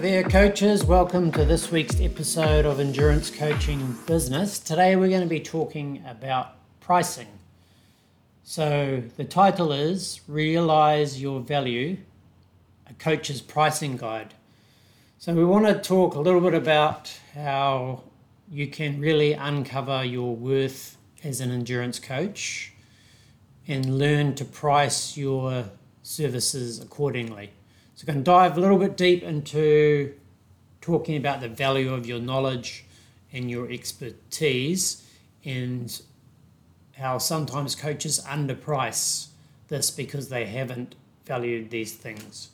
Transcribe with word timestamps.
There, 0.00 0.22
coaches. 0.22 0.82
Welcome 0.82 1.30
to 1.32 1.44
this 1.44 1.70
week's 1.70 2.00
episode 2.00 2.64
of 2.64 2.80
Endurance 2.80 3.28
Coaching 3.28 3.98
Business. 4.06 4.58
Today 4.58 4.96
we're 4.96 5.10
going 5.10 5.20
to 5.20 5.26
be 5.26 5.40
talking 5.40 6.02
about 6.08 6.54
pricing. 6.80 7.26
So, 8.42 9.02
the 9.18 9.24
title 9.24 9.72
is 9.72 10.22
Realize 10.26 11.20
Your 11.20 11.40
Value 11.40 11.98
A 12.88 12.94
Coach's 12.94 13.42
Pricing 13.42 13.98
Guide. 13.98 14.32
So, 15.18 15.34
we 15.34 15.44
want 15.44 15.66
to 15.66 15.78
talk 15.78 16.14
a 16.14 16.20
little 16.20 16.40
bit 16.40 16.54
about 16.54 17.12
how 17.34 18.02
you 18.50 18.68
can 18.68 19.00
really 19.00 19.34
uncover 19.34 20.02
your 20.02 20.34
worth 20.34 20.96
as 21.22 21.42
an 21.42 21.50
endurance 21.50 21.98
coach 21.98 22.72
and 23.68 23.98
learn 23.98 24.34
to 24.36 24.46
price 24.46 25.18
your 25.18 25.66
services 26.02 26.80
accordingly. 26.80 27.50
So, 28.00 28.06
going 28.06 28.20
to 28.20 28.24
dive 28.24 28.56
a 28.56 28.60
little 28.62 28.78
bit 28.78 28.96
deep 28.96 29.22
into 29.22 30.14
talking 30.80 31.18
about 31.18 31.42
the 31.42 31.50
value 31.50 31.92
of 31.92 32.06
your 32.06 32.18
knowledge 32.18 32.86
and 33.30 33.50
your 33.50 33.70
expertise 33.70 35.06
and 35.44 36.00
how 36.96 37.18
sometimes 37.18 37.74
coaches 37.74 38.18
underprice 38.26 39.26
this 39.68 39.90
because 39.90 40.30
they 40.30 40.46
haven't 40.46 40.94
valued 41.26 41.68
these 41.68 41.92
things 41.92 42.48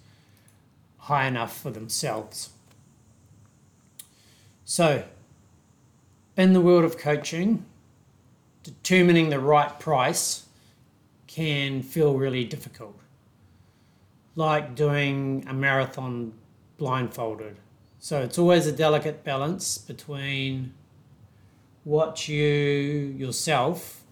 high 0.98 1.28
enough 1.28 1.56
for 1.56 1.70
themselves. 1.70 2.51
So, 4.65 5.04
in 6.37 6.54
the 6.54 6.60
world 6.60 6.84
of 6.84 6.98
coaching, 6.98 7.65
determining 8.65 9.30
the 9.30 9.38
right 9.38 9.78
price 9.78 10.46
can 11.28 11.84
feel 11.84 12.15
really 12.15 12.45
difficult. 12.45 12.98
Like 14.36 14.76
doing 14.76 15.45
a 15.48 15.54
marathon 15.54 16.32
blindfolded. 16.78 17.56
So 17.98 18.20
it's 18.20 18.38
always 18.38 18.66
a 18.66 18.73
delicate 18.73 19.24
balance 19.24 19.79
between 19.79 20.74
what 21.84 22.29
you 22.29 22.45
yourself 23.18 24.02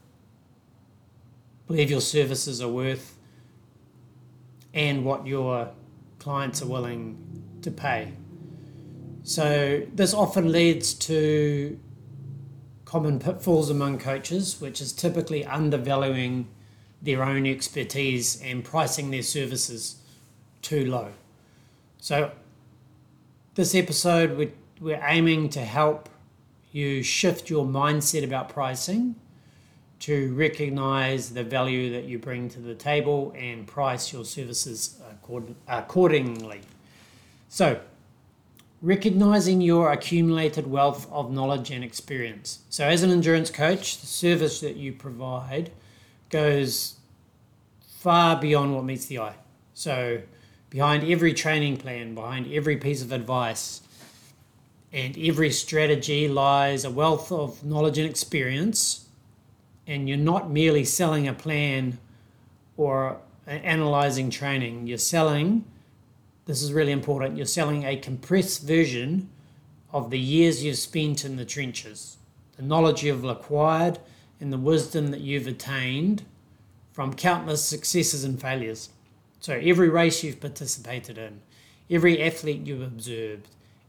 believe 1.67 1.91
your 1.91 2.00
services 2.00 2.61
are 2.61 2.69
worth 2.69 3.17
and 4.72 5.05
what 5.05 5.27
your 5.27 5.70
clients 6.19 6.62
are 6.62 6.67
willing 6.67 7.19
to 7.62 7.70
pay. 7.70 8.12
So 9.22 9.86
this 9.95 10.12
often 10.12 10.52
leads 10.52 10.95
to 10.95 11.78
common 12.84 13.19
pitfalls 13.19 13.70
among 13.70 13.98
coaches, 13.98 14.61
which 14.61 14.80
is 14.80 14.92
typically 14.92 15.45
undervaluing 15.45 16.48
their 17.00 17.22
own 17.22 17.47
expertise 17.47 18.41
and 18.42 18.64
pricing 18.64 19.11
their 19.11 19.22
services 19.22 19.97
too 20.65 20.87
low. 20.91 21.11
So, 21.98 22.33
this 23.55 23.75
episode, 23.75 24.37
we're, 24.37 24.53
we're 24.81 25.03
aiming 25.07 25.51
to 25.51 25.61
help 25.61 26.09
you 26.73 27.05
shift 27.05 27.48
your 27.48 27.65
mindset 27.65 28.25
about 28.25 28.48
pricing 28.48 29.15
to 30.01 30.35
recognize 30.35 31.31
the 31.31 31.45
value 31.45 31.92
that 31.92 32.05
you 32.05 32.19
bring 32.19 32.48
to 32.51 32.61
the 32.61 32.75
table 32.75 33.33
and 33.39 33.67
price 33.67 34.12
your 34.12 34.25
services 34.25 35.01
accordingly. 35.69 36.61
So, 37.48 37.81
recognizing 38.83 39.61
your 39.61 39.92
accumulated 39.92 40.67
wealth 40.67 41.11
of 41.11 41.33
knowledge 41.33 41.70
and 41.70 41.85
experience. 41.85 42.59
So, 42.69 42.87
as 42.87 43.03
an 43.03 43.11
endurance 43.11 43.51
coach, 43.51 43.98
the 44.01 44.07
service 44.07 44.61
that 44.61 44.77
you 44.77 44.92
provide 44.92 45.70
goes 46.29 46.97
far 47.98 48.39
beyond 48.39 48.75
what 48.75 48.85
meets 48.85 49.07
the 49.07 49.20
eye. 49.20 49.37
So, 49.73 50.20
behind 50.75 51.05
every 51.05 51.33
training 51.33 51.77
plan, 51.77 52.14
behind 52.14 52.53
every 52.53 52.77
piece 52.77 53.00
of 53.00 53.12
advice, 53.12 53.80
and 54.92 55.17
every 55.17 55.50
strategy 55.50 56.27
lies 56.27 56.84
a 56.84 56.91
wealth 56.91 57.30
of 57.30 57.64
knowledge 57.64 57.96
and 57.96 58.11
experience. 58.11 59.07
And 59.86 60.08
you're 60.08 60.18
not 60.18 60.51
merely 60.51 60.85
selling 60.85 61.29
a 61.29 61.33
plan 61.33 61.98
or 62.77 63.18
analyzing 63.46 64.30
training, 64.30 64.86
you're 64.86 64.98
selling 64.98 65.64
this 66.46 66.62
is 66.62 66.73
really 66.73 66.92
important, 66.92 67.36
you're 67.36 67.46
selling 67.46 67.85
a 67.85 67.96
compressed 67.96 68.62
version 68.62 69.30
of 69.92 70.11
the 70.11 70.18
years 70.18 70.62
you've 70.62 70.77
spent 70.77 71.24
in 71.24 71.36
the 71.36 71.45
trenches, 71.45 72.18
the 72.56 72.62
knowledge 72.62 73.02
you've 73.02 73.24
acquired, 73.24 73.98
and 74.41 74.52
the 74.52 74.58
wisdom 74.58 75.11
that 75.11 75.20
you've 75.20 75.46
attained 75.46 76.23
from 76.92 77.14
countless 77.14 77.64
successes 77.64 78.24
and 78.24 78.41
failures. 78.41 78.91
So, 79.44 79.60
every 79.62 79.90
race 79.90 80.24
you've 80.24 80.40
participated 80.40 81.18
in, 81.18 81.42
every 81.90 82.22
athlete 82.22 82.66
you've 82.66 82.80
observed, 82.80 83.46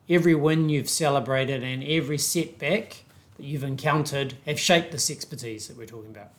every 0.09 0.35
win 0.35 0.67
you've 0.67 0.89
celebrated, 0.89 1.63
and 1.63 1.81
every 1.81 2.17
setback 2.17 3.05
that 3.37 3.45
you've 3.45 3.63
encountered 3.63 4.33
have 4.45 4.59
shaped 4.59 4.91
this 4.91 5.09
expertise 5.09 5.69
that 5.69 5.77
we're 5.77 5.85
talking 5.85 6.11
about. 6.11 6.31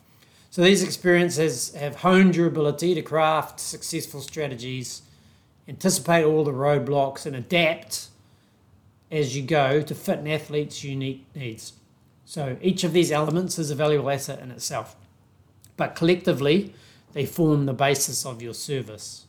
So, 0.51 0.61
these 0.61 0.83
experiences 0.83 1.73
have 1.73 1.95
honed 1.95 2.35
your 2.35 2.45
ability 2.45 2.93
to 2.93 3.01
craft 3.01 3.59
successful 3.59 4.21
strategies 4.21 5.01
anticipate 5.67 6.23
all 6.23 6.43
the 6.43 6.51
roadblocks 6.51 7.25
and 7.25 7.35
adapt 7.35 8.09
as 9.09 9.35
you 9.35 9.41
go 9.41 9.81
to 9.81 9.95
fit 9.95 10.19
an 10.19 10.27
athlete's 10.27 10.83
unique 10.83 11.25
needs. 11.33 11.73
So 12.25 12.57
each 12.61 12.83
of 12.83 12.93
these 12.93 13.11
elements 13.11 13.57
is 13.57 13.71
a 13.71 13.75
valuable 13.75 14.11
asset 14.11 14.41
in 14.41 14.51
itself, 14.51 14.95
but 15.75 15.95
collectively 15.95 16.75
they 17.13 17.25
form 17.25 17.65
the 17.65 17.73
basis 17.73 18.25
of 18.25 18.41
your 18.41 18.53
service. 18.53 19.25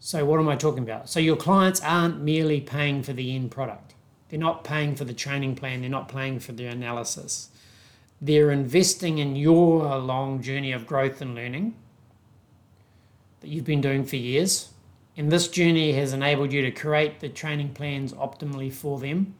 So, 0.00 0.24
what 0.24 0.40
am 0.40 0.48
I 0.48 0.56
talking 0.56 0.82
about? 0.82 1.08
So, 1.08 1.20
your 1.20 1.36
clients 1.36 1.80
aren't 1.82 2.20
merely 2.20 2.60
paying 2.60 3.02
for 3.02 3.12
the 3.12 3.34
end 3.34 3.50
product. 3.50 3.94
They're 4.28 4.38
not 4.38 4.64
paying 4.64 4.96
for 4.96 5.04
the 5.04 5.14
training 5.14 5.56
plan, 5.56 5.80
they're 5.80 5.90
not 5.90 6.08
paying 6.08 6.38
for 6.38 6.52
the 6.52 6.66
analysis. 6.66 7.50
They're 8.20 8.50
investing 8.50 9.18
in 9.18 9.36
your 9.36 9.96
long 9.98 10.42
journey 10.42 10.72
of 10.72 10.86
growth 10.86 11.20
and 11.20 11.34
learning 11.34 11.74
that 13.40 13.48
you've 13.48 13.64
been 13.64 13.80
doing 13.80 14.04
for 14.04 14.16
years 14.16 14.70
and 15.16 15.30
this 15.30 15.48
journey 15.48 15.92
has 15.92 16.12
enabled 16.12 16.52
you 16.52 16.62
to 16.62 16.70
create 16.70 17.20
the 17.20 17.28
training 17.28 17.70
plans 17.70 18.12
optimally 18.14 18.72
for 18.72 18.98
them, 18.98 19.34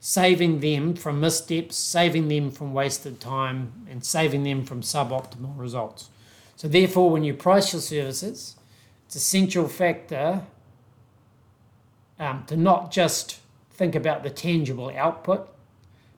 saving 0.00 0.60
them 0.60 0.94
from 0.94 1.20
missteps, 1.20 1.76
saving 1.76 2.28
them 2.28 2.50
from 2.50 2.74
wasted 2.74 3.18
time, 3.18 3.86
and 3.88 4.04
saving 4.04 4.42
them 4.42 4.64
from 4.64 4.82
suboptimal 4.82 5.56
results. 5.56 6.10
So, 6.62 6.68
therefore, 6.68 7.10
when 7.10 7.24
you 7.24 7.34
price 7.34 7.72
your 7.72 7.82
services, 7.82 8.54
it's 9.04 9.16
essential 9.16 9.66
factor 9.66 10.42
um, 12.20 12.44
to 12.46 12.56
not 12.56 12.92
just 12.92 13.40
think 13.72 13.96
about 13.96 14.22
the 14.22 14.30
tangible 14.30 14.88
output, 14.96 15.48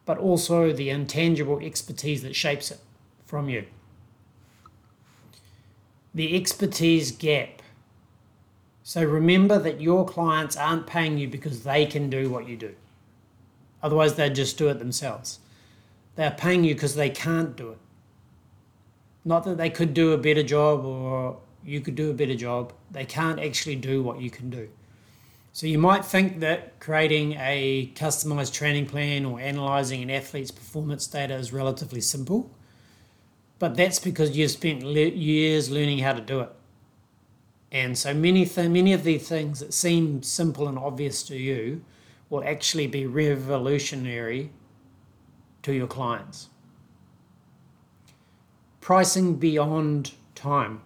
but 0.04 0.18
also 0.18 0.70
the 0.70 0.90
intangible 0.90 1.60
expertise 1.60 2.22
that 2.24 2.36
shapes 2.36 2.70
it 2.70 2.78
from 3.24 3.48
you. 3.48 3.64
The 6.14 6.36
expertise 6.36 7.10
gap 7.10 7.62
so 8.82 9.02
remember 9.02 9.58
that 9.58 9.80
your 9.80 10.04
clients 10.04 10.58
aren't 10.58 10.86
paying 10.86 11.16
you 11.16 11.26
because 11.26 11.64
they 11.64 11.86
can 11.86 12.10
do 12.10 12.28
what 12.28 12.46
you 12.46 12.58
do. 12.58 12.74
Otherwise, 13.82 14.16
they'd 14.16 14.34
just 14.34 14.58
do 14.58 14.68
it 14.68 14.78
themselves. 14.78 15.38
They're 16.16 16.32
paying 16.32 16.64
you 16.64 16.74
because 16.74 16.94
they 16.94 17.08
can't 17.08 17.56
do 17.56 17.70
it. 17.70 17.78
Not 19.24 19.44
that 19.44 19.56
they 19.56 19.70
could 19.70 19.94
do 19.94 20.12
a 20.12 20.18
better 20.18 20.42
job 20.42 20.84
or 20.84 21.38
you 21.64 21.80
could 21.80 21.94
do 21.94 22.10
a 22.10 22.14
better 22.14 22.34
job. 22.34 22.72
They 22.90 23.04
can't 23.04 23.40
actually 23.40 23.76
do 23.76 24.02
what 24.02 24.20
you 24.20 24.30
can 24.30 24.50
do. 24.50 24.68
So 25.52 25.66
you 25.66 25.78
might 25.78 26.04
think 26.04 26.40
that 26.40 26.80
creating 26.80 27.34
a 27.34 27.92
customized 27.94 28.52
training 28.52 28.86
plan 28.86 29.24
or 29.24 29.38
analyzing 29.40 30.02
an 30.02 30.10
athlete's 30.10 30.50
performance 30.50 31.06
data 31.06 31.34
is 31.34 31.52
relatively 31.52 32.00
simple, 32.00 32.50
but 33.60 33.76
that's 33.76 34.00
because 34.00 34.36
you've 34.36 34.50
spent 34.50 34.82
years 34.82 35.70
learning 35.70 35.98
how 36.00 36.12
to 36.12 36.20
do 36.20 36.40
it. 36.40 36.50
And 37.70 37.96
so 37.96 38.12
many, 38.12 38.46
th- 38.46 38.68
many 38.68 38.92
of 38.92 39.04
these 39.04 39.28
things 39.28 39.60
that 39.60 39.72
seem 39.72 40.24
simple 40.24 40.66
and 40.66 40.76
obvious 40.78 41.22
to 41.24 41.36
you 41.36 41.84
will 42.30 42.42
actually 42.44 42.88
be 42.88 43.06
revolutionary 43.06 44.50
to 45.62 45.72
your 45.72 45.86
clients. 45.86 46.48
Pricing 48.84 49.36
beyond 49.36 50.12
time. 50.34 50.82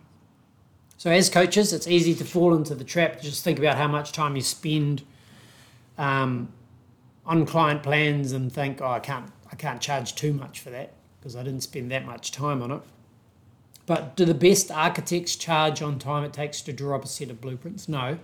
So, 0.99 1.11
as 1.11 1.29
coaches, 1.29 1.73
it's 1.73 1.89
easy 1.89 2.15
to 2.15 2.25
fall 2.25 2.55
into 2.55 2.77
the 2.77 2.85
trap 2.85 3.21
just 3.21 3.43
think 3.43 3.59
about 3.59 3.77
how 3.77 3.89
much 3.89 4.13
time 4.13 4.37
you 4.37 4.43
spend 4.43 5.03
um, 5.99 6.53
on 7.27 7.45
client 7.45 7.83
plans 7.83 8.31
and 8.31 8.53
think, 8.53 8.81
oh, 8.81 8.87
I 8.87 9.01
can't, 9.01 9.33
I 9.51 9.57
can't 9.57 9.81
charge 9.81 10.15
too 10.15 10.33
much 10.33 10.61
for 10.61 10.71
that 10.71 10.93
because 11.19 11.35
I 11.35 11.43
didn't 11.43 11.63
spend 11.63 11.91
that 11.91 12.07
much 12.07 12.31
time 12.31 12.63
on 12.63 12.71
it. 12.71 12.83
But 13.85 14.15
do 14.15 14.25
the 14.25 14.33
best 14.33 14.71
architects 14.71 15.35
charge 15.35 15.83
on 15.83 15.99
time 15.99 16.23
it 16.23 16.33
takes 16.33 16.61
to 16.63 16.73
draw 16.73 16.95
up 16.95 17.05
a 17.05 17.09
set 17.09 17.31
of 17.31 17.41
blueprints? 17.41 17.89
No. 17.89 18.21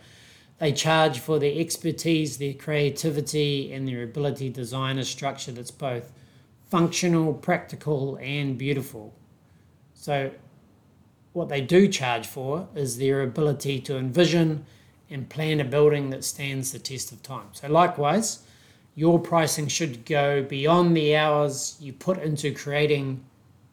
They 0.61 0.71
charge 0.71 1.19
for 1.19 1.41
their 1.41 1.59
expertise, 1.59 2.39
their 2.39 2.55
creativity, 2.55 3.73
and 3.73 3.89
their 3.89 4.05
ability 4.05 4.51
to 4.51 4.55
design 4.55 4.99
a 4.99 5.05
structure 5.05 5.51
that's 5.51 5.73
both 5.73 6.13
functional, 6.71 7.35
practical, 7.35 8.21
and 8.23 8.57
beautiful. 8.57 9.13
So, 10.05 10.33
what 11.33 11.49
they 11.49 11.63
do 11.63 11.89
charge 11.89 12.27
for 12.27 12.69
is 12.75 12.99
their 12.99 13.23
ability 13.23 13.81
to 13.81 13.97
envision 13.97 14.67
and 15.09 15.31
plan 15.31 15.61
a 15.61 15.65
building 15.65 16.11
that 16.11 16.25
stands 16.25 16.73
the 16.73 16.79
test 16.79 17.11
of 17.11 17.23
time. 17.23 17.47
So, 17.53 17.69
likewise, 17.69 18.41
your 18.95 19.19
pricing 19.19 19.67
should 19.67 20.05
go 20.05 20.43
beyond 20.43 20.95
the 20.95 21.17
hours 21.17 21.79
you 21.81 21.95
put 21.95 22.19
into 22.19 22.53
creating 22.53 23.25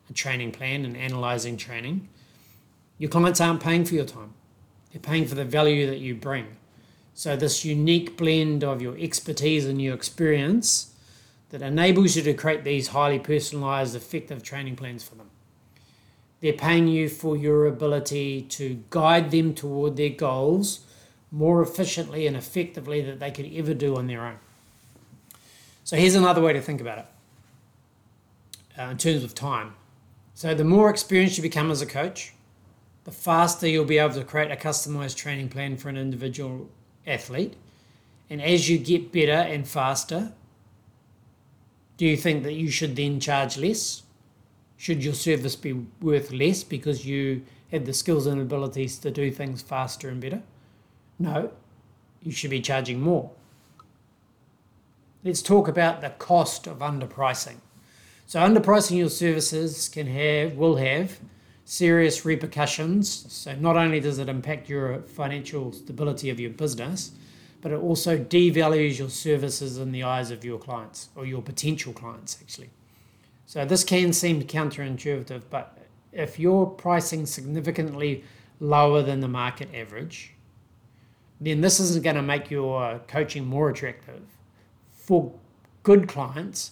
a 0.09 0.13
training 0.13 0.53
plan 0.53 0.85
and 0.85 0.95
analyzing 0.95 1.57
training. 1.57 2.07
Your 2.97 3.09
clients 3.09 3.41
aren't 3.41 3.61
paying 3.61 3.83
for 3.83 3.95
your 3.95 4.05
time, 4.05 4.33
they're 4.93 5.01
paying 5.01 5.25
for 5.25 5.35
the 5.35 5.43
value 5.43 5.85
that 5.87 5.99
you 5.99 6.15
bring. 6.15 6.55
So, 7.13 7.35
this 7.35 7.65
unique 7.65 8.15
blend 8.15 8.63
of 8.63 8.81
your 8.81 8.97
expertise 8.97 9.65
and 9.65 9.81
your 9.81 9.95
experience 9.95 10.93
that 11.49 11.61
enables 11.61 12.15
you 12.15 12.21
to 12.21 12.33
create 12.33 12.63
these 12.63 12.87
highly 12.87 13.19
personalized, 13.19 13.97
effective 13.97 14.41
training 14.41 14.77
plans 14.77 15.03
for 15.03 15.15
them. 15.15 15.30
They're 16.41 16.53
paying 16.53 16.87
you 16.87 17.07
for 17.07 17.37
your 17.37 17.67
ability 17.67 18.41
to 18.41 18.83
guide 18.89 19.31
them 19.31 19.53
toward 19.53 19.95
their 19.95 20.09
goals 20.09 20.85
more 21.31 21.61
efficiently 21.61 22.27
and 22.27 22.35
effectively 22.35 23.01
than 23.01 23.19
they 23.19 23.31
could 23.31 23.49
ever 23.53 23.73
do 23.73 23.95
on 23.95 24.07
their 24.07 24.25
own. 24.25 24.37
So 25.83 25.95
here's 25.95 26.15
another 26.15 26.41
way 26.41 26.53
to 26.53 26.61
think 26.61 26.81
about 26.81 26.97
it 26.99 27.05
uh, 28.79 28.83
in 28.83 28.97
terms 28.97 29.23
of 29.23 29.35
time. 29.35 29.75
So 30.33 30.55
the 30.55 30.63
more 30.63 30.89
experienced 30.89 31.37
you 31.37 31.43
become 31.43 31.69
as 31.69 31.81
a 31.81 31.85
coach, 31.85 32.33
the 33.03 33.11
faster 33.11 33.67
you'll 33.67 33.85
be 33.85 33.97
able 33.97 34.15
to 34.15 34.23
create 34.23 34.51
a 34.51 34.55
customized 34.55 35.17
training 35.17 35.49
plan 35.49 35.77
for 35.77 35.89
an 35.89 35.97
individual 35.97 36.69
athlete. 37.05 37.55
And 38.29 38.41
as 38.41 38.69
you 38.69 38.77
get 38.77 39.11
better 39.11 39.31
and 39.31 39.67
faster, 39.67 40.33
do 41.97 42.05
you 42.05 42.17
think 42.17 42.43
that 42.43 42.53
you 42.53 42.71
should 42.71 42.95
then 42.95 43.19
charge 43.19 43.57
less? 43.57 44.03
Should 44.81 45.03
your 45.03 45.13
service 45.13 45.55
be 45.55 45.73
worth 46.01 46.31
less 46.31 46.63
because 46.63 47.05
you 47.05 47.43
have 47.71 47.85
the 47.85 47.93
skills 47.93 48.25
and 48.25 48.41
abilities 48.41 48.97
to 48.97 49.11
do 49.11 49.29
things 49.29 49.61
faster 49.61 50.09
and 50.09 50.19
better? 50.19 50.41
No, 51.19 51.51
you 52.23 52.31
should 52.31 52.49
be 52.49 52.61
charging 52.61 52.99
more. 52.99 53.29
Let's 55.23 55.43
talk 55.43 55.67
about 55.67 56.01
the 56.01 56.09
cost 56.09 56.65
of 56.65 56.79
underpricing. 56.79 57.57
So 58.25 58.39
underpricing 58.39 58.97
your 58.97 59.11
services 59.11 59.87
can 59.87 60.07
have 60.07 60.55
will 60.55 60.77
have 60.77 61.19
serious 61.63 62.25
repercussions. 62.25 63.31
So 63.31 63.53
not 63.53 63.77
only 63.77 63.99
does 63.99 64.17
it 64.17 64.29
impact 64.29 64.67
your 64.67 65.03
financial 65.03 65.73
stability 65.73 66.31
of 66.31 66.39
your 66.39 66.49
business, 66.49 67.11
but 67.61 67.71
it 67.71 67.79
also 67.79 68.17
devalues 68.17 68.97
your 68.97 69.11
services 69.11 69.77
in 69.77 69.91
the 69.91 70.01
eyes 70.01 70.31
of 70.31 70.43
your 70.43 70.57
clients 70.57 71.09
or 71.15 71.27
your 71.27 71.43
potential 71.43 71.93
clients 71.93 72.39
actually. 72.41 72.71
So 73.51 73.65
this 73.65 73.83
can 73.83 74.13
seem 74.13 74.41
counterintuitive, 74.43 75.41
but 75.49 75.77
if 76.13 76.39
you're 76.39 76.65
pricing 76.65 77.25
significantly 77.25 78.23
lower 78.61 79.01
than 79.01 79.19
the 79.19 79.27
market 79.27 79.67
average, 79.75 80.31
then 81.41 81.59
this 81.59 81.77
isn't 81.81 82.01
going 82.01 82.15
to 82.15 82.21
make 82.21 82.49
your 82.49 83.01
coaching 83.09 83.45
more 83.45 83.69
attractive 83.69 84.21
for 84.89 85.33
good 85.83 86.07
clients, 86.07 86.71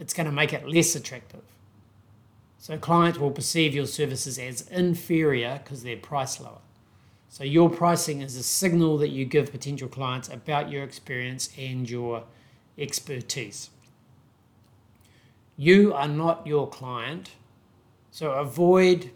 it's 0.00 0.12
going 0.12 0.26
to 0.26 0.32
make 0.32 0.52
it 0.52 0.68
less 0.68 0.96
attractive. 0.96 1.44
So 2.58 2.76
clients 2.78 3.20
will 3.20 3.30
perceive 3.30 3.72
your 3.72 3.86
services 3.86 4.40
as 4.40 4.62
inferior 4.72 5.60
because 5.62 5.84
they're 5.84 5.96
priced 5.96 6.40
lower. 6.40 6.58
So 7.28 7.44
your 7.44 7.70
pricing 7.70 8.22
is 8.22 8.34
a 8.34 8.42
signal 8.42 8.98
that 8.98 9.10
you 9.10 9.24
give 9.24 9.52
potential 9.52 9.86
clients 9.86 10.28
about 10.28 10.68
your 10.68 10.82
experience 10.82 11.50
and 11.56 11.88
your 11.88 12.24
expertise. 12.76 13.70
You 15.60 15.92
are 15.92 16.06
not 16.06 16.46
your 16.46 16.68
client, 16.68 17.32
so 18.12 18.30
avoid 18.30 19.10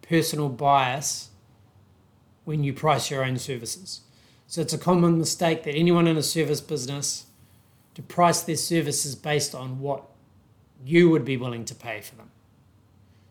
personal 0.00 0.48
bias 0.48 1.30
when 2.44 2.62
you 2.62 2.72
price 2.72 3.10
your 3.10 3.24
own 3.24 3.36
services. 3.36 4.02
So 4.46 4.60
it's 4.60 4.72
a 4.72 4.78
common 4.78 5.18
mistake 5.18 5.64
that 5.64 5.74
anyone 5.74 6.06
in 6.06 6.16
a 6.16 6.22
service 6.22 6.60
business 6.60 7.26
to 7.96 8.02
price 8.02 8.42
their 8.42 8.56
services 8.56 9.16
based 9.16 9.56
on 9.56 9.80
what 9.80 10.04
you 10.84 11.10
would 11.10 11.24
be 11.24 11.36
willing 11.36 11.64
to 11.64 11.74
pay 11.74 12.00
for 12.00 12.14
them. 12.14 12.30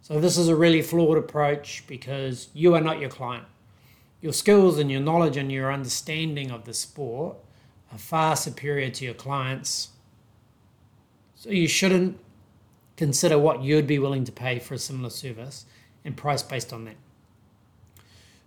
So, 0.01 0.19
this 0.19 0.37
is 0.37 0.49
a 0.49 0.55
really 0.55 0.81
flawed 0.81 1.17
approach 1.17 1.83
because 1.87 2.49
you 2.53 2.75
are 2.75 2.81
not 2.81 2.99
your 2.99 3.09
client. 3.09 3.45
Your 4.21 4.33
skills 4.33 4.77
and 4.77 4.91
your 4.91 5.01
knowledge 5.01 5.37
and 5.37 5.51
your 5.51 5.71
understanding 5.71 6.51
of 6.51 6.65
the 6.65 6.73
sport 6.73 7.37
are 7.91 7.97
far 7.97 8.35
superior 8.35 8.89
to 8.89 9.05
your 9.05 9.13
clients. 9.13 9.89
So, 11.35 11.49
you 11.49 11.67
shouldn't 11.67 12.19
consider 12.97 13.37
what 13.37 13.61
you'd 13.61 13.87
be 13.87 13.99
willing 13.99 14.23
to 14.25 14.31
pay 14.31 14.59
for 14.59 14.73
a 14.73 14.79
similar 14.79 15.09
service 15.09 15.65
and 16.03 16.15
price 16.15 16.43
based 16.43 16.71
on 16.71 16.85
that. 16.85 16.95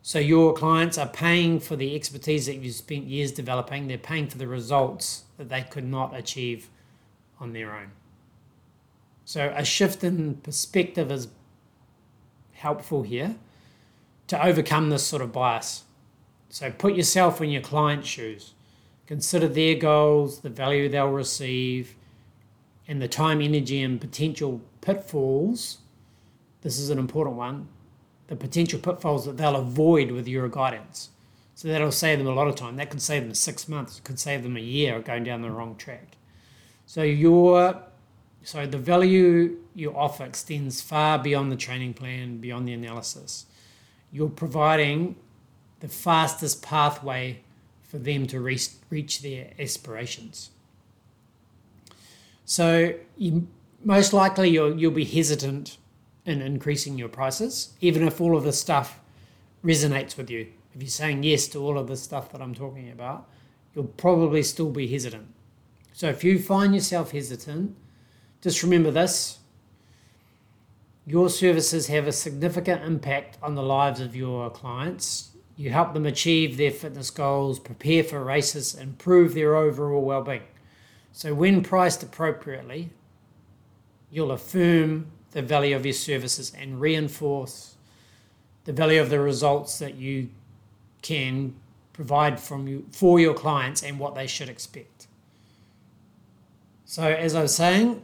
So 0.02 0.18
your 0.18 0.54
clients 0.54 0.96
are 0.96 1.08
paying 1.08 1.60
for 1.60 1.76
the 1.76 1.94
expertise 1.94 2.46
that 2.46 2.56
you've 2.56 2.74
spent 2.74 3.04
years 3.04 3.32
developing. 3.32 3.88
They're 3.88 3.98
paying 3.98 4.28
for 4.28 4.38
the 4.38 4.46
results 4.46 5.24
that 5.36 5.48
they 5.48 5.62
could 5.62 5.84
not 5.84 6.16
achieve 6.16 6.70
on 7.40 7.52
their 7.52 7.74
own. 7.74 7.90
So 9.24 9.52
a 9.54 9.64
shift 9.64 10.02
in 10.02 10.36
perspective 10.36 11.12
is 11.12 11.28
helpful 12.52 13.02
here 13.02 13.36
to 14.28 14.42
overcome 14.42 14.88
this 14.88 15.04
sort 15.04 15.20
of 15.20 15.32
bias. 15.32 15.84
So 16.48 16.70
put 16.70 16.94
yourself 16.94 17.42
in 17.42 17.50
your 17.50 17.60
client's 17.60 18.08
shoes. 18.08 18.54
Consider 19.06 19.48
their 19.48 19.74
goals, 19.74 20.40
the 20.40 20.48
value 20.48 20.88
they'll 20.88 21.10
receive, 21.10 21.94
and 22.88 23.00
the 23.00 23.08
time, 23.08 23.40
energy, 23.40 23.82
and 23.82 24.00
potential 24.00 24.60
pitfalls. 24.80 25.78
This 26.62 26.78
is 26.78 26.90
an 26.90 26.98
important 26.98 27.36
one 27.36 27.68
the 28.28 28.36
potential 28.36 28.78
pitfalls 28.78 29.24
that 29.24 29.38
they'll 29.38 29.56
avoid 29.56 30.10
with 30.10 30.28
your 30.28 30.48
guidance. 30.48 31.08
So 31.54 31.66
that'll 31.66 31.90
save 31.90 32.18
them 32.18 32.28
a 32.28 32.34
lot 32.34 32.46
of 32.46 32.54
time. 32.54 32.76
That 32.76 32.90
could 32.90 33.02
save 33.02 33.24
them 33.24 33.34
six 33.34 33.68
months, 33.68 34.00
could 34.00 34.20
save 34.20 34.42
them 34.42 34.56
a 34.56 34.60
year 34.60 35.00
going 35.00 35.24
down 35.24 35.42
the 35.42 35.50
wrong 35.50 35.74
track. 35.76 36.16
So 36.86 37.02
your 37.02 37.82
so 38.44 38.66
the 38.66 38.78
value 38.78 39.58
you 39.74 39.94
offer 39.94 40.24
extends 40.24 40.80
far 40.80 41.18
beyond 41.18 41.50
the 41.50 41.56
training 41.56 41.94
plan, 41.94 42.38
beyond 42.38 42.68
the 42.68 42.72
analysis. 42.72 43.46
You're 44.12 44.28
providing 44.28 45.16
the 45.80 45.88
fastest 45.88 46.62
pathway 46.62 47.42
for 47.82 47.98
them 47.98 48.26
to 48.28 48.40
reach, 48.40 48.68
reach 48.90 49.22
their 49.22 49.50
aspirations. 49.58 50.50
So 52.48 52.94
you, 53.18 53.46
most 53.84 54.14
likely 54.14 54.48
you'll, 54.48 54.74
you'll 54.80 54.90
be 54.90 55.04
hesitant 55.04 55.76
in 56.24 56.40
increasing 56.40 56.96
your 56.96 57.10
prices, 57.10 57.74
even 57.82 58.08
if 58.08 58.22
all 58.22 58.38
of 58.38 58.42
this 58.42 58.58
stuff 58.58 59.00
resonates 59.62 60.16
with 60.16 60.30
you. 60.30 60.48
If 60.74 60.80
you're 60.80 60.88
saying 60.88 61.24
yes 61.24 61.46
to 61.48 61.58
all 61.58 61.76
of 61.76 61.88
the 61.88 61.96
stuff 61.96 62.32
that 62.32 62.40
I'm 62.40 62.54
talking 62.54 62.90
about, 62.90 63.28
you'll 63.74 63.84
probably 63.84 64.42
still 64.42 64.70
be 64.70 64.86
hesitant. 64.86 65.26
So 65.92 66.08
if 66.08 66.24
you 66.24 66.38
find 66.38 66.74
yourself 66.74 67.10
hesitant, 67.10 67.76
just 68.40 68.62
remember 68.62 68.90
this 68.90 69.40
your 71.04 71.28
services 71.28 71.88
have 71.88 72.06
a 72.06 72.12
significant 72.12 72.82
impact 72.82 73.36
on 73.42 73.54
the 73.54 73.62
lives 73.62 74.00
of 74.00 74.16
your 74.16 74.48
clients. 74.50 75.32
You 75.56 75.68
help 75.70 75.92
them 75.92 76.06
achieve 76.06 76.56
their 76.56 76.70
fitness 76.70 77.10
goals, 77.10 77.58
prepare 77.58 78.04
for 78.04 78.24
races, 78.24 78.74
improve 78.74 79.34
their 79.34 79.54
overall 79.54 80.02
well 80.02 80.22
being. 80.22 80.42
So, 81.18 81.34
when 81.34 81.64
priced 81.64 82.04
appropriately, 82.04 82.90
you'll 84.08 84.30
affirm 84.30 85.08
the 85.32 85.42
value 85.42 85.74
of 85.74 85.84
your 85.84 85.92
services 85.92 86.52
and 86.56 86.80
reinforce 86.80 87.74
the 88.66 88.72
value 88.72 89.00
of 89.00 89.10
the 89.10 89.18
results 89.18 89.80
that 89.80 89.96
you 89.96 90.28
can 91.02 91.56
provide 91.92 92.38
from 92.38 92.68
you 92.68 92.86
for 92.92 93.18
your 93.18 93.34
clients 93.34 93.82
and 93.82 93.98
what 93.98 94.14
they 94.14 94.28
should 94.28 94.48
expect. 94.48 95.08
So 96.84 97.02
as 97.02 97.34
I 97.34 97.42
was 97.42 97.52
saying, 97.52 98.00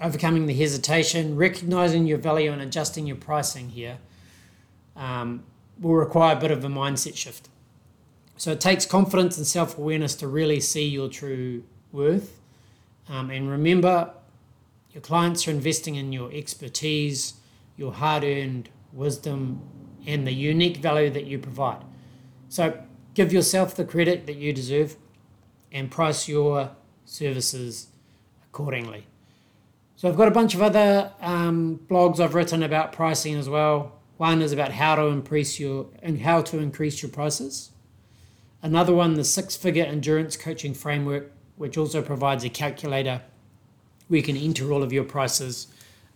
overcoming 0.00 0.46
the 0.46 0.54
hesitation, 0.54 1.34
recognizing 1.34 2.06
your 2.06 2.18
value 2.18 2.52
and 2.52 2.62
adjusting 2.62 3.08
your 3.08 3.16
pricing 3.16 3.70
here 3.70 3.98
um, 4.94 5.42
will 5.80 5.96
require 5.96 6.36
a 6.36 6.40
bit 6.40 6.52
of 6.52 6.64
a 6.64 6.68
mindset 6.68 7.16
shift. 7.16 7.48
So 8.36 8.52
it 8.52 8.60
takes 8.60 8.86
confidence 8.86 9.36
and 9.36 9.44
self 9.44 9.76
awareness 9.76 10.14
to 10.14 10.28
really 10.28 10.60
see 10.60 10.86
your 10.86 11.08
true 11.08 11.64
worth. 11.92 12.40
Um, 13.08 13.30
and 13.30 13.50
remember, 13.50 14.12
your 14.92 15.00
clients 15.00 15.46
are 15.46 15.50
investing 15.50 15.94
in 15.94 16.12
your 16.12 16.32
expertise, 16.32 17.34
your 17.76 17.92
hard 17.92 18.24
earned 18.24 18.68
wisdom, 18.92 19.60
and 20.06 20.26
the 20.26 20.32
unique 20.32 20.78
value 20.78 21.10
that 21.10 21.26
you 21.26 21.38
provide. 21.38 21.84
So 22.48 22.82
give 23.14 23.32
yourself 23.32 23.74
the 23.74 23.84
credit 23.84 24.26
that 24.26 24.36
you 24.36 24.52
deserve 24.52 24.96
and 25.70 25.90
price 25.90 26.28
your 26.28 26.70
services 27.04 27.88
accordingly. 28.44 29.06
So 29.96 30.08
I've 30.08 30.16
got 30.16 30.28
a 30.28 30.32
bunch 30.32 30.54
of 30.54 30.62
other 30.62 31.12
um, 31.20 31.80
blogs 31.88 32.20
I've 32.20 32.34
written 32.34 32.62
about 32.62 32.92
pricing 32.92 33.34
as 33.34 33.48
well. 33.48 34.00
One 34.16 34.42
is 34.42 34.52
about 34.52 34.72
how 34.72 34.94
to 34.94 35.06
increase 35.06 35.60
your 35.60 35.86
and 36.02 36.20
how 36.20 36.42
to 36.42 36.58
increase 36.58 37.02
your 37.02 37.10
prices. 37.10 37.70
Another 38.62 38.94
one, 38.94 39.14
the 39.14 39.24
six-figure 39.24 39.84
endurance 39.84 40.36
coaching 40.36 40.74
framework, 40.74 41.32
which 41.58 41.76
also 41.76 42.00
provides 42.00 42.44
a 42.44 42.48
calculator 42.48 43.20
where 44.08 44.16
you 44.16 44.22
can 44.22 44.36
enter 44.36 44.72
all 44.72 44.82
of 44.82 44.92
your 44.92 45.04
prices 45.04 45.66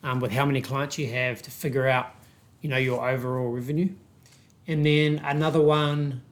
um, 0.02 0.20
with 0.20 0.32
how 0.32 0.46
many 0.46 0.60
clients 0.60 0.98
you 0.98 1.08
have 1.08 1.42
to 1.42 1.50
figure 1.50 1.86
out, 1.86 2.14
you 2.60 2.68
know, 2.68 2.78
your 2.78 3.08
overall 3.08 3.50
revenue. 3.50 3.88
And 4.66 4.86
then 4.86 5.20
another 5.24 5.60
one 5.60 6.22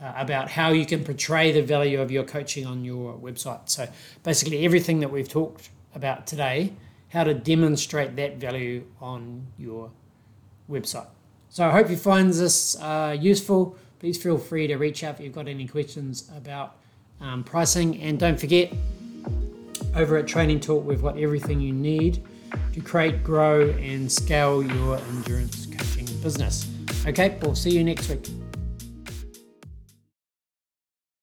uh, 0.00 0.12
about 0.16 0.50
how 0.50 0.70
you 0.70 0.86
can 0.86 1.04
portray 1.04 1.52
the 1.52 1.62
value 1.62 2.00
of 2.00 2.10
your 2.10 2.24
coaching 2.24 2.66
on 2.66 2.84
your 2.84 3.14
website. 3.14 3.68
So 3.68 3.88
basically, 4.22 4.64
everything 4.64 5.00
that 5.00 5.10
we've 5.10 5.28
talked 5.28 5.70
about 5.94 6.26
today, 6.26 6.72
how 7.10 7.24
to 7.24 7.34
demonstrate 7.34 8.16
that 8.16 8.38
value 8.38 8.84
on 9.00 9.46
your 9.58 9.90
website. 10.70 11.08
So 11.50 11.66
I 11.66 11.70
hope 11.70 11.90
you 11.90 11.96
find 11.96 12.32
this 12.32 12.80
uh, 12.80 13.16
useful. 13.20 13.76
Please 13.98 14.20
feel 14.20 14.38
free 14.38 14.66
to 14.68 14.76
reach 14.76 15.04
out 15.04 15.16
if 15.16 15.20
you've 15.20 15.34
got 15.34 15.48
any 15.48 15.68
questions 15.68 16.30
about 16.34 16.76
um, 17.22 17.42
pricing. 17.44 18.00
And 18.02 18.18
don't 18.18 18.38
forget, 18.38 18.72
over 19.94 20.16
at 20.16 20.26
Training 20.26 20.60
Talk, 20.60 20.84
we've 20.84 21.02
got 21.02 21.18
everything 21.18 21.60
you 21.60 21.72
need 21.72 22.22
to 22.74 22.80
create, 22.80 23.22
grow, 23.22 23.70
and 23.70 24.10
scale 24.10 24.62
your 24.62 24.98
endurance 24.98 25.66
coaching 25.66 26.06
business. 26.22 26.68
Okay, 27.06 27.38
we'll 27.42 27.54
see 27.54 27.70
you 27.70 27.84
next 27.84 28.08
week. 28.08 28.28